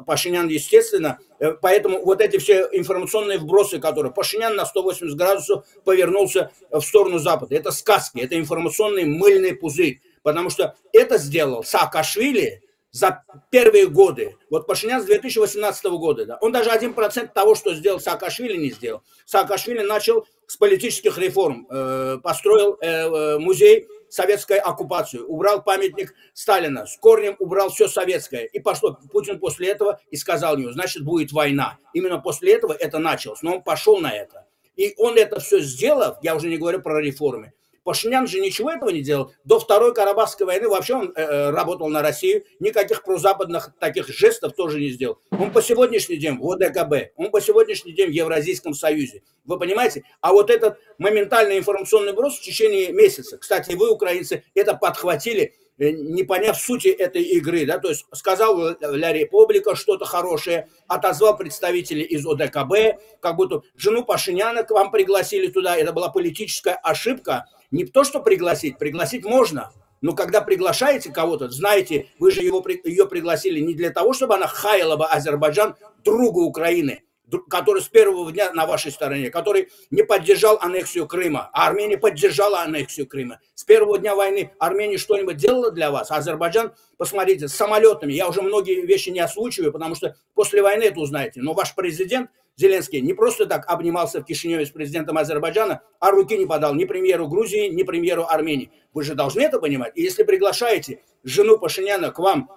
[0.06, 6.52] Пашинян, естественно, э, поэтому вот эти все информационные вбросы, которые Пашинян на 180 градусов повернулся
[6.70, 13.24] в сторону Запада, это сказки, это информационный мыльный пузырь, потому что это сделал Саакашвили, за
[13.50, 18.56] первые годы, вот Пашинян с 2018 года, да, он даже 1% того, что сделал Саакашвили,
[18.56, 19.02] не сделал.
[19.26, 26.86] Саакашвили начал с политических реформ, э, построил э, э, музей советской оккупации, убрал памятник Сталина,
[26.86, 28.46] с корнем убрал все советское.
[28.46, 28.98] И пошло.
[29.12, 31.78] Путин после этого и сказал ему, значит, будет война.
[31.92, 33.42] Именно после этого это началось.
[33.42, 34.46] Но он пошел на это.
[34.76, 37.52] И он это все сделал, я уже не говорю про реформы,
[37.88, 39.32] Пашинян же ничего этого не делал.
[39.44, 44.52] До Второй Карабахской войны вообще он э, э, работал на Россию, никаких прозападных таких жестов
[44.52, 45.20] тоже не сделал.
[45.30, 49.22] Он по сегодняшний день в ОДКБ, он по сегодняшний день в Евразийском Союзе.
[49.46, 50.02] Вы понимаете?
[50.20, 55.90] А вот этот моментальный информационный брос в течение месяца, кстати, вы, украинцы, это подхватили э,
[55.90, 62.02] не поняв сути этой игры, да, то есть сказал Ля Республика что-то хорошее, отозвал представителей
[62.02, 67.46] из ОДКБ, как будто жену Пашиняна к вам пригласили туда, это была политическая ошибка.
[67.70, 73.06] Не то, что пригласить, пригласить можно, но когда приглашаете кого-то, знаете, вы же его, ее
[73.06, 77.02] пригласили не для того, чтобы она хаяла бы Азербайджан, друга Украины,
[77.48, 82.62] который с первого дня на вашей стороне, который не поддержал аннексию Крыма, а Армения поддержала
[82.62, 83.40] аннексию Крыма.
[83.54, 86.10] С первого дня войны Армения что-нибудь делала для вас?
[86.10, 91.00] Азербайджан, посмотрите, с самолетами, я уже многие вещи не озвучиваю, потому что после войны это
[91.00, 96.10] узнаете, но ваш президент Зеленский не просто так обнимался в Кишиневе с президентом Азербайджана, а
[96.10, 98.72] руки не подал ни премьеру Грузии, ни премьеру Армении.
[98.92, 99.92] Вы же должны это понимать.
[99.94, 102.50] И если приглашаете жену Пашиняна к вам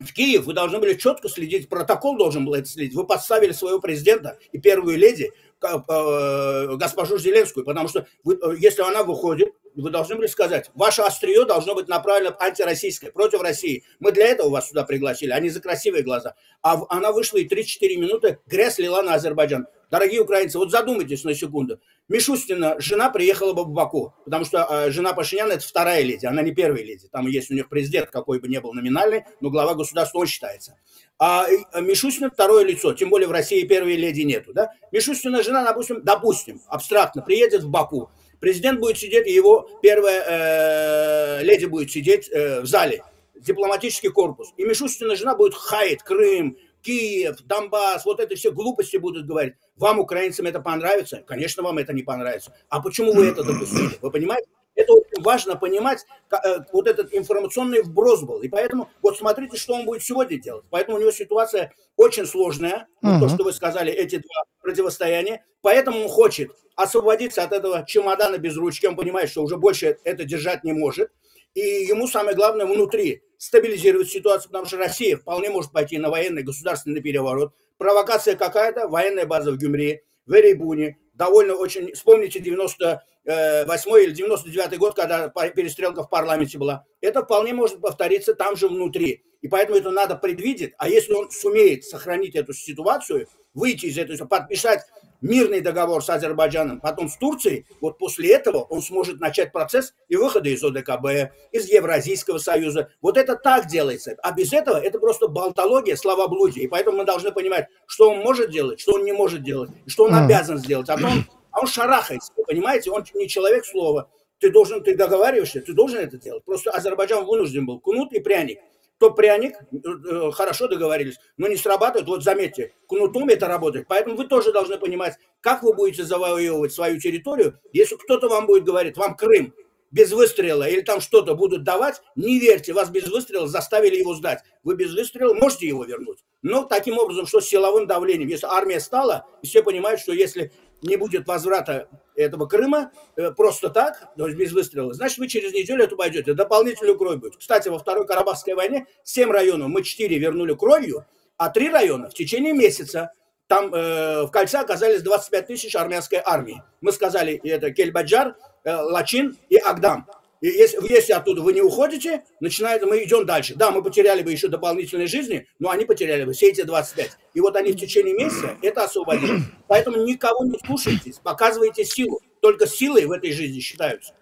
[0.00, 2.94] в Киев, вы должны были четко следить, протокол должен был это следить.
[2.94, 5.30] Вы подставили своего президента и первую леди,
[5.62, 11.02] э, госпожу Зеленскую, потому что вы, э, если она выходит, вы должны были сказать, ваше
[11.02, 13.84] острие должно быть направлено антироссийское, против России.
[13.98, 16.34] Мы для этого вас сюда пригласили, а не за красивые глаза.
[16.62, 19.66] А она вышла и 3-4 минуты грязь лила на Азербайджан.
[19.90, 21.80] Дорогие украинцы, вот задумайтесь на секунду.
[22.08, 26.42] Мишустина, жена приехала бы в Баку, потому что э, жена Пашиняна– это вторая леди, она
[26.42, 27.08] не первая леди.
[27.08, 30.76] Там есть у них президент, какой бы ни был номинальный, но глава государства он считается.
[31.18, 31.46] А
[31.80, 34.52] Мишустина– второе лицо, тем более в России первой леди нету.
[34.52, 34.70] Да?
[34.92, 38.10] Мишустина жена, допустим, допустим, абстрактно, приедет в Баку.
[38.38, 43.02] Президент будет сидеть, его первая э, леди будет сидеть э, в зале,
[43.34, 44.52] дипломатический корпус.
[44.56, 49.54] И Мишустина жена будет хаять Крым, Киев, Донбасс, вот это все глупости будут говорить.
[49.76, 51.22] Вам, украинцам, это понравится?
[51.26, 52.54] Конечно, вам это не понравится.
[52.68, 53.98] А почему вы это допустили?
[54.00, 54.48] Вы понимаете?
[54.76, 58.40] Это очень важно понимать, э, вот этот информационный вброс был.
[58.40, 60.64] И поэтому, вот смотрите, что он будет сегодня делать.
[60.70, 63.20] Поэтому у него ситуация очень сложная, uh-huh.
[63.20, 65.44] то, что вы сказали, эти два противостояния.
[65.60, 68.86] Поэтому он хочет освободиться от этого чемодана без ручки.
[68.86, 71.10] Он понимает, что уже больше это держать не может.
[71.54, 76.42] И ему самое главное внутри стабилизировать ситуацию, потому что Россия вполне может пойти на военный
[76.42, 77.54] государственный переворот.
[77.78, 81.92] Провокация какая-то, военная база в Гюмри, в Эребуне, довольно очень...
[81.94, 86.84] Вспомните 98 или 99 год, когда перестрелка в парламенте была.
[87.00, 89.24] Это вполне может повториться там же внутри.
[89.40, 90.74] И поэтому это надо предвидеть.
[90.76, 94.82] А если он сумеет сохранить эту ситуацию, выйти из этой, подписать
[95.20, 100.16] мирный договор с Азербайджаном, потом с Турцией, вот после этого он сможет начать процесс и
[100.16, 102.90] выхода из ОДКБ, из Евразийского союза.
[103.00, 104.16] Вот это так делается.
[104.22, 106.64] А без этого это просто болтология, словоблудие.
[106.64, 110.04] И поэтому мы должны понимать, что он может делать, что он не может делать, что
[110.04, 110.88] он обязан сделать.
[110.88, 112.90] А он, а он шарахается, понимаете?
[112.90, 114.08] Он не человек слова.
[114.38, 116.44] Ты должен, ты договариваешься, ты должен это делать.
[116.44, 118.58] Просто Азербайджан вынужден был кнут и пряник
[119.00, 122.06] то пряник, э, э, хорошо договорились, но не срабатывает.
[122.06, 123.86] Вот заметьте, кнутом это работает.
[123.88, 128.64] Поэтому вы тоже должны понимать, как вы будете завоевывать свою территорию, если кто-то вам будет
[128.64, 129.54] говорить, вам Крым
[129.90, 134.40] без выстрела или там что-то будут давать, не верьте, вас без выстрела заставили его сдать.
[134.62, 136.18] Вы без выстрела можете его вернуть.
[136.42, 140.96] Но таким образом, что с силовым давлением, если армия стала, все понимают, что если не
[140.96, 145.84] будет возврата этого Крыма э, просто так, то есть без выстрела, значит, вы через неделю
[145.84, 146.34] это пойдете.
[146.34, 147.36] Дополнительную кровь будет.
[147.36, 152.14] Кстати, во Второй Карабахской войне 7 районов мы 4 вернули кровью, а 3 района в
[152.14, 153.12] течение месяца
[153.46, 156.62] там э, в кольце оказались 25 тысяч армянской армии.
[156.80, 160.06] Мы сказали, это Кельбаджар, э, Лачин и Агдам.
[160.40, 163.54] И если, если оттуда вы не уходите, начинает, мы идем дальше.
[163.54, 167.10] Да, мы потеряли бы еще дополнительной жизни, но они потеряли бы все эти 25.
[167.34, 169.42] И вот они в течение месяца это освободили.
[169.68, 172.20] Поэтому никого не слушайтесь, показывайте силу.
[172.40, 174.14] Только силой в этой жизни считаются.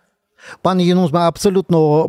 [0.62, 2.08] Пане Єнус, ми абсолютно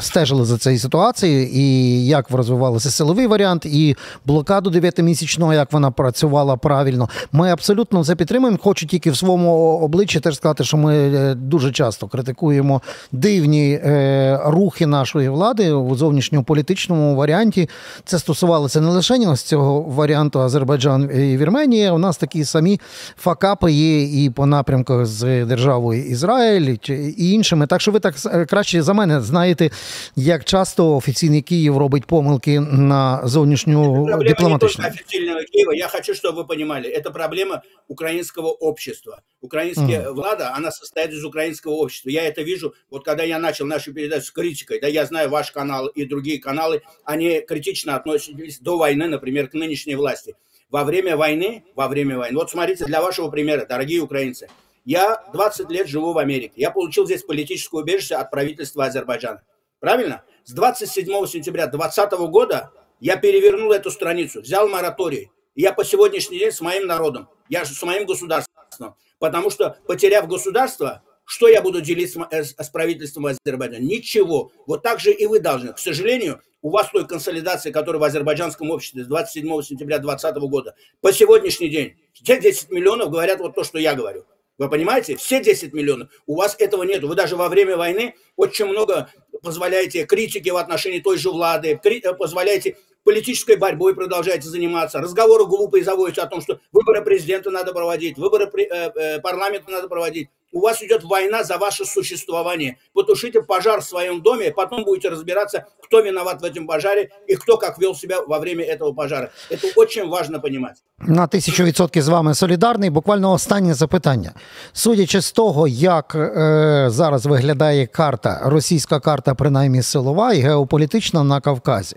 [0.00, 3.96] стежили за цією ситуацією, і як розвивалося силовий варіант, і
[4.26, 7.08] блокаду дев'ятимісячного, як вона працювала правильно.
[7.32, 8.58] Ми абсолютно це підтримуємо.
[8.62, 14.40] Хочу тільки в своєму обличчі теж сказати, що ми е, дуже часто критикуємо дивні е,
[14.44, 17.68] рухи нашої влади у зовнішньополітичному варіанті.
[18.04, 21.92] Це стосувалося не лише ось цього варіанту Азербайджан і Вірменія.
[21.92, 22.80] У нас такі самі
[23.16, 26.76] факапи є і по напрямку з державою Ізраїль
[27.16, 27.67] і інші іншими.
[27.67, 28.15] Так що ви так
[28.49, 29.69] краще за мене знаєте,
[30.15, 34.85] як часто офіційний Київ робить помилки на зовнішню дипломатичну.
[34.87, 35.73] официального Киева.
[35.73, 39.21] Я хочу, чтобы вы понимали, это проблема украинского общества.
[39.41, 40.13] Украинская mm.
[40.13, 42.09] влада, она состоит из украинского общества.
[42.09, 45.51] Я это вижу, вот когда я начал нашу передачу с критикой, да, я знаю ваш
[45.51, 50.35] канал и другие каналы, они критично относились до войны, например, к нынешней власти.
[50.69, 54.49] Во время войны, во время войны, вот смотрите, для вашего примера, дорогие украинцы,
[54.84, 56.54] я 20 лет живу в Америке.
[56.56, 59.42] Я получил здесь политическое убежище от правительства Азербайджана.
[59.80, 60.24] Правильно?
[60.44, 65.30] С 27 сентября 2020 года я перевернул эту страницу, взял мораторий.
[65.54, 68.96] я по сегодняшний день с моим народом, я с моим государством.
[69.18, 73.82] Потому что, потеряв государство, Что я буду делиться с, с правительством Азербайджана?
[73.82, 74.52] Ничего.
[74.66, 75.72] Вот так же и вы должны.
[75.72, 80.74] К сожалению, у вас той консолидации, которая в азербайджанском обществе с 27 сентября 2020 года
[81.00, 84.24] по сегодняшний день, те 10 миллионов говорят вот то, что я говорю.
[84.58, 85.16] Вы понимаете?
[85.16, 86.10] Все 10 миллионов.
[86.26, 87.02] У вас этого нет.
[87.02, 89.10] Вы даже во время войны очень много
[89.42, 95.84] позволяете критики в отношении той же Влады, э, позволяете политической борьбой продолжаете заниматься, разговоры глупые
[95.84, 100.61] заводите о том, что выборы президента надо проводить, выборы э, э, парламента надо проводить у
[100.61, 102.77] вас идет война за ваше существование.
[102.93, 107.57] Потушите пожар в своем доме, потом будете разбираться, кто виноват в этом пожаре и кто
[107.57, 109.31] как вел себя во время этого пожара.
[109.49, 110.77] Это очень важно понимать.
[110.99, 112.89] На тисячу відсотків з вами солідарний.
[112.89, 114.31] Буквально останнє запитання.
[114.73, 121.41] Судячи з того, як е, зараз виглядає карта, російська карта, принаймні силова і геополітична на
[121.41, 121.95] Кавказі,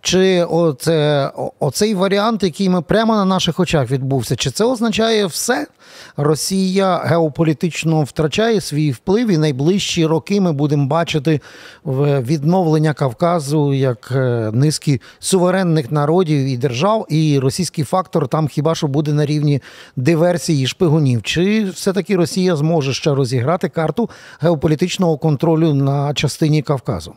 [0.00, 5.66] чи оце, оцей варіант, який ми прямо на наших очах відбувся, чи це означає все?
[6.17, 11.39] Росія геополітично втрачає свій вплив, і найближчі роки ми будемо бачити
[11.85, 18.87] відновлення Кавказу як е, низки суверенних народів і держав, і російський фактор там хіба що
[18.87, 19.61] буде на рівні
[19.95, 21.23] диверсії і шпигунів.
[21.23, 27.13] Чи все-таки Росія зможе ще розіграти карту геополітичного контролю на частині Кавказу?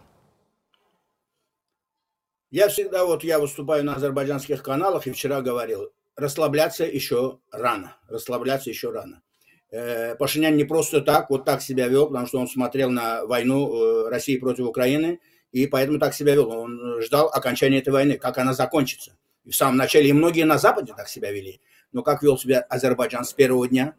[2.52, 8.70] Я всегда, вот я выступаю на азербайджанских каналах и вчера говорил, расслабляться еще рано, расслабляться
[8.70, 9.22] еще рано.
[9.70, 13.72] Э, Пашинян не просто так, вот так себя вел, потому что он смотрел на войну
[13.72, 15.20] э, России против Украины,
[15.52, 16.50] и поэтому так себя вел.
[16.50, 19.16] Он ждал окончания этой войны, как она закончится.
[19.44, 21.60] И в самом начале, и многие на Западе так себя вели.
[21.92, 23.94] Но как вел себя Азербайджан с первого дня,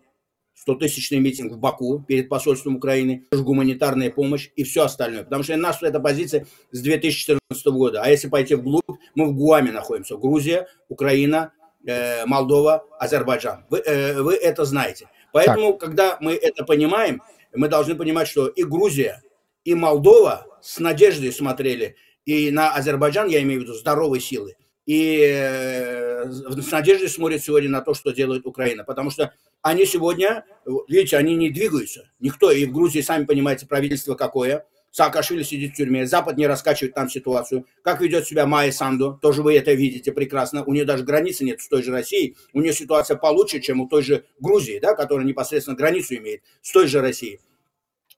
[0.68, 5.24] 100-тысячный митинг в Баку перед посольством Украины, гуманитарная помощь и все остальное.
[5.24, 8.02] Потому что нас эта позиция с 2014 года.
[8.04, 8.84] А если пойти вглубь,
[9.16, 10.18] мы в Гуаме находимся.
[10.18, 11.54] Грузия, Украина,
[11.86, 13.66] э, Молдова, Азербайджан.
[13.70, 13.84] Вы,
[14.20, 15.10] вы это знаете.
[15.32, 15.82] Поэтому, так.
[15.82, 17.22] когда мы это понимаем,
[17.54, 19.22] мы должны понимать, что и Грузия,
[19.64, 25.22] и Молдова с надеждой смотрели и на Азербайджан, я имею в виду здоровой силы, и
[25.24, 28.84] э, с надеждой смотрят сегодня на то, что делает Украина.
[28.84, 30.46] Потому что они сегодня,
[30.88, 32.10] видите, они не двигаются.
[32.20, 36.94] Никто, и в Грузии, сами понимаете, правительство какое– Саакашвили сидит в тюрьме, Запад не раскачивает
[36.94, 37.66] там ситуацию.
[37.82, 40.64] Как ведет себя Майя Санду, тоже вы это видите прекрасно.
[40.66, 42.36] У нее даже границы нет с той же Россией.
[42.54, 46.72] У нее ситуация получше, чем у той же Грузии, да, которая непосредственно границу имеет с
[46.72, 47.40] той же Россией.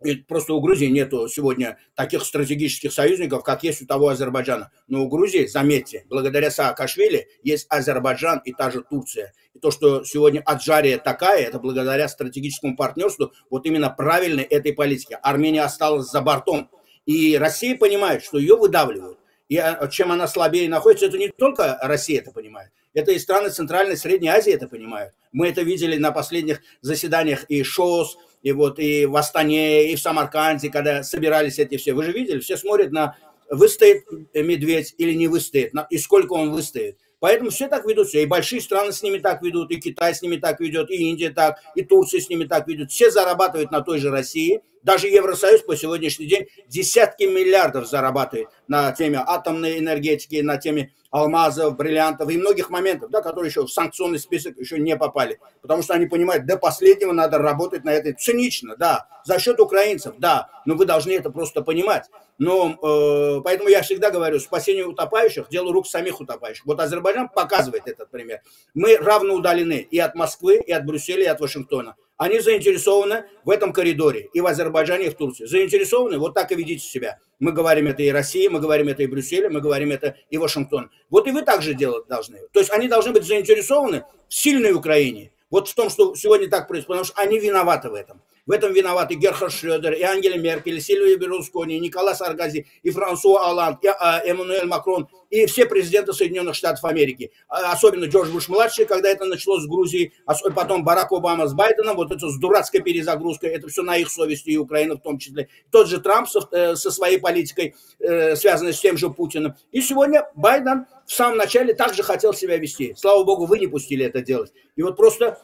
[0.04, 4.72] И просто у Грузии нету сегодня таких стратегических союзников, как есть у того Азербайджана.
[4.88, 9.34] Но у Грузии, заметьте, благодаря Саакашвили есть Азербайджан и та же Турция.
[9.54, 15.18] И то, что сегодня Аджария такая, это благодаря стратегическому партнерству, вот именно правильной этой политики.
[15.22, 16.70] Армения осталась за бортом.
[17.06, 19.20] И Россия понимает, что ее выдавливают.
[19.50, 22.72] И а, чем она слабее находится, это не только Россия это понимает.
[22.94, 25.14] Это и страны Центральной и Средней Азии это понимают.
[25.34, 30.00] Мы это видели на последних заседаниях и ШОС, и вот и в Астане, и в
[30.00, 31.94] Самарканде, когда собирались эти все.
[31.94, 33.18] Вы же видели, все смотрят на
[33.50, 36.98] выстоит медведь или не выстоит, и сколько он выстоит.
[37.20, 38.24] Поэтому все так ведут себя.
[38.24, 41.30] И большие страны с ними так ведут, и Китай с ними так ведет, и Индия
[41.30, 42.92] так, и Турция с ними так ведут.
[42.92, 44.62] Все зарабатывают на той же России.
[44.84, 51.78] Даже Евросоюз по сегодняшний день десятки миллиардов зарабатывает на теме атомной энергетики, на теме алмазов,
[51.78, 55.40] бриллиантов и многих моментов, да, которые еще в санкционный список еще не попали.
[55.62, 60.16] Потому что они понимают, до последнего надо работать на этой цинично, да, за счет украинцев,
[60.18, 62.10] да, но вы должны это просто понимать.
[62.40, 66.66] Но э, поэтому я всегда говорю, спасение утопающих– дело рук самих утопающих.
[66.66, 68.42] Вот Азербайджан показывает этот пример.
[68.74, 71.96] Мы равно удалены и от Москвы, и от Брюсселя, и от Вашингтона.
[72.18, 75.46] Они заинтересованы в этом коридоре и в Азербайджане, и в Турции.
[75.46, 77.20] Заинтересованы, вот так и ведите себя.
[77.40, 80.92] Мы говорим это и России, мы говорим это и Брюсселе, мы говорим это и Вашингтон.
[81.10, 82.40] Вот и вы также делать должны.
[82.52, 85.32] То есть они должны быть заинтересованы в сильной Украине.
[85.50, 88.22] Вот в том, что сегодня так происходит, потому что они виноваты в этом.
[88.46, 92.90] В этом виноваты Герхард Шредер, и Ангела Меркель, и Сильвия Берлускони, и Николас Саргази, и
[92.90, 97.32] Франсуа Оланд, и а, Эммануэль Макрон, и все президенты Соединенных Штатов Америки.
[97.48, 101.96] А, особенно Джордж Буш-младший, когда это началось с Грузии, а потом Барак Обама с Байденом,
[101.96, 105.48] вот это с дурацкой перезагрузкой, это все на их совести, и Украина в том числе.
[105.72, 109.56] Тот же Трамп со, э, со своей политикой, э, связанной с тем же Путиным.
[109.72, 112.94] И сегодня Байден в самом начале также хотел себя вести.
[112.98, 114.52] Слава богу, вы не пустили это делать.
[114.76, 115.40] И вот просто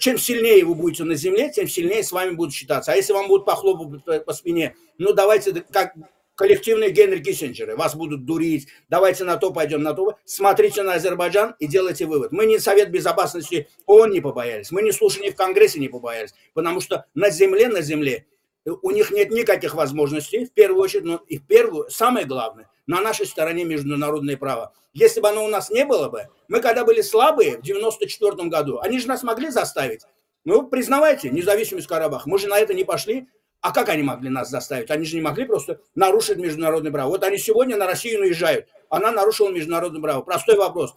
[0.00, 2.92] чем сильнее вы будете на земле, тем сильнее с вами будут считаться.
[2.92, 5.94] А если вам будут похлопывать по, спине, ну давайте, как
[6.34, 10.16] коллективные Генри Киссинджеры, вас будут дурить, давайте на то пойдем, на то.
[10.24, 12.32] Смотрите на Азербайджан и делайте вывод.
[12.32, 16.80] Мы не Совет Безопасности ООН не побоялись, мы не слушали в Конгрессе не побоялись, потому
[16.80, 18.26] что на земле, на земле
[18.64, 23.00] у них нет никаких возможностей, в первую очередь, но и в первую, самое главное, на
[23.00, 24.72] нашей стороне международное право.
[24.92, 28.78] Если бы оно у нас не было бы, мы когда были слабые в 94 году,
[28.80, 30.02] они же нас могли заставить.
[30.44, 32.28] Ну, признавайте независимость Карабаха.
[32.28, 33.26] Мы же на это не пошли.
[33.60, 34.90] А как они могли нас заставить?
[34.90, 37.08] Они же не могли просто нарушить международное право.
[37.08, 38.68] Вот они сегодня на Россию наезжают.
[38.90, 40.20] Она нарушила международное право.
[40.20, 40.94] Простой вопрос.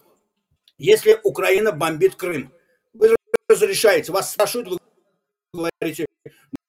[0.76, 2.52] Если Украина бомбит Крым,
[2.92, 3.16] вы
[3.48, 4.78] разрешаете, вас спрашивают, вы
[5.54, 6.06] говорите,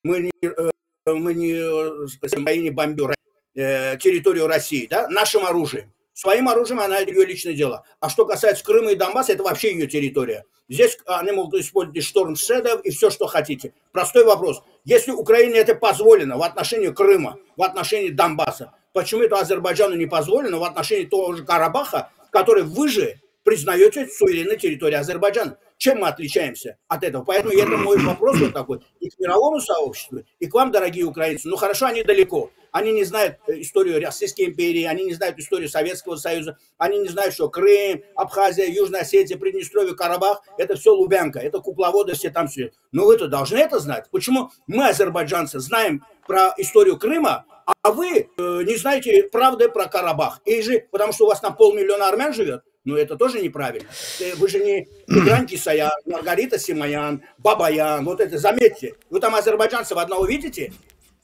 [0.04, 0.72] мы не, э,
[1.06, 3.12] мы не, э, мы не бомбим
[3.60, 5.92] э, территорию России, да, нашим оружием.
[6.14, 7.86] Своим оружием она ее личное дело.
[8.02, 10.44] А что касается Крыма и Донбасса, это вообще ее территория.
[10.68, 13.74] Здесь они могут использовать шторм шедов и все, что хотите.
[13.94, 14.62] Простой вопрос.
[14.84, 20.60] Если Украине это позволено в отношении Крыма, в отношении Донбасса, почему это Азербайджану не позволено
[20.60, 25.58] в отношении того же Карабаха, который вы же признаете суверенной территорией Азербайджана?
[25.78, 27.24] Чем мы отличаемся от этого?
[27.24, 31.48] Поэтому это мой вопрос вот такой и к мировому сообществу, и к вам, дорогие украинцы.
[31.48, 32.52] Ну хорошо, они далеко.
[32.72, 37.10] Они не знают э, историю Российской империи, они не знают историю Советского Союза, они не
[37.10, 42.48] знают, что Крым, Абхазия, Южная Осетия, Приднестровье, Карабах– это все Лубянка, это кукловоды все там
[42.48, 42.72] все.
[42.92, 44.06] Но вы-то должны это знать.
[44.12, 47.46] Почему мы, азербайджанцы, знаем про историю Крыма,
[47.82, 50.42] а вы э, не знаете правды про Карабах?
[50.46, 52.64] И же, потому что у вас там полмиллиона армян живет?
[52.86, 53.88] Ну, это тоже неправильно.
[54.20, 58.96] Э, вы же не Игрань Кисаян, Маргарита Симаян, Бабаян, вот это, заметьте.
[59.10, 60.74] Вы там азербайджанцев одного видите?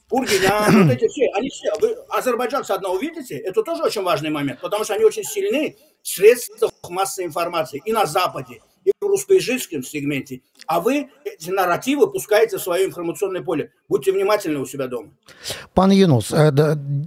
[0.08, 4.60] Кургинян, вот эти все, они все, вы азербайджанцы одного видите, это тоже очень важный момент,
[4.60, 9.82] потому что они очень сильны в средствах массовой информации и на Западе, и в русскоязычном
[9.82, 10.40] сегменте.
[10.66, 11.04] А ви
[11.38, 13.68] ці наративи пускаєте в своє інформаційне поле.
[13.88, 15.08] Будьте внимательні у себе вдома.
[15.74, 16.52] Пане Юнус, е,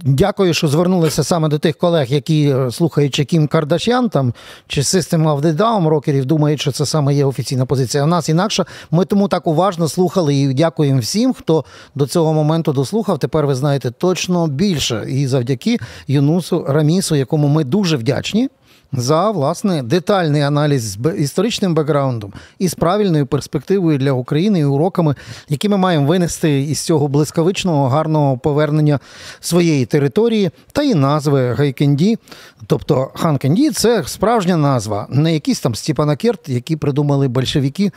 [0.04, 4.34] дякую, що звернулися саме до тих колег, які е, слухаючи Кім Кардашян там
[4.66, 8.04] чи System of the Down рокерів, думають, що це саме є офіційна позиція.
[8.04, 11.64] У нас інакше ми тому так уважно слухали і дякуємо всім, хто
[11.94, 13.18] до цього моменту дослухав.
[13.18, 15.06] Тепер ви знаєте точно більше.
[15.08, 18.48] І завдяки Юнусу Рамісу, якому ми дуже вдячні
[18.92, 25.14] за власне детальний аналіз з історичним бекграундом і з правильною перспективою для України і уроками,
[25.48, 28.98] які ми маємо винести із цього блискавичного гарного повернення
[29.40, 32.18] своєї території та і назви Гайкенді.
[32.66, 37.92] Тобто Ханкенді це справжня назва, не якийсь там Степанакерт, які придумали большевики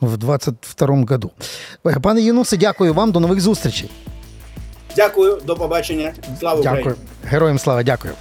[0.00, 1.30] в 22-му году.
[2.02, 3.90] Пане Єнусе, дякую вам, до нових зустрічей.
[4.96, 6.12] Дякую, до побачення.
[6.40, 6.84] Слава Україні!
[6.84, 6.96] Дякую.
[7.24, 8.14] Героям слава, дякую.